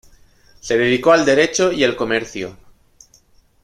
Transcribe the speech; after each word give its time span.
Se 0.61 0.79
dedicó 0.79 1.11
al 1.11 1.25
derecho 1.25 1.71
y 1.71 1.83
el 1.83 1.95
comercio. 1.95 2.57